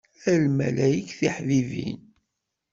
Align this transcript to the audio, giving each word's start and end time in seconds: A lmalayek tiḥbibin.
A 0.31 0.33
lmalayek 0.43 1.07
tiḥbibin. 1.19 1.99